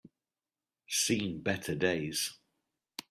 Seen 0.87 1.41
better 1.43 1.75
days 1.75 2.33